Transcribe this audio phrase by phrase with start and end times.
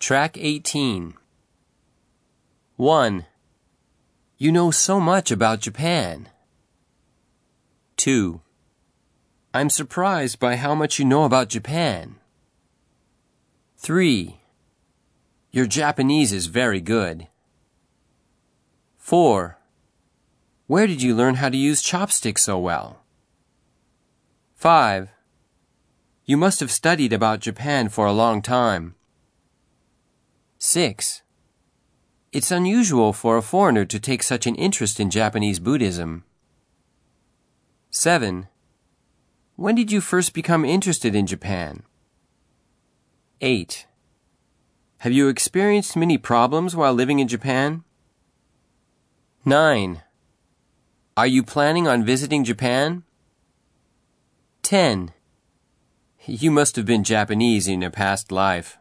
[0.00, 1.12] Track 18.
[2.76, 3.26] 1.
[4.38, 6.30] You know so much about Japan.
[7.98, 8.40] 2.
[9.52, 12.16] I'm surprised by how much you know about Japan.
[13.76, 14.40] 3.
[15.50, 17.28] Your Japanese is very good.
[18.96, 19.58] 4.
[20.66, 23.02] Where did you learn how to use chopsticks so well?
[24.54, 25.10] 5.
[26.24, 28.94] You must have studied about Japan for a long time.
[30.62, 31.22] 6.
[32.32, 36.22] It's unusual for a foreigner to take such an interest in Japanese Buddhism.
[37.88, 38.46] 7.
[39.56, 41.84] When did you first become interested in Japan?
[43.40, 43.86] 8.
[44.98, 47.82] Have you experienced many problems while living in Japan?
[49.46, 50.02] 9.
[51.16, 53.04] Are you planning on visiting Japan?
[54.62, 55.14] 10.
[56.26, 58.76] You must have been Japanese in a past life.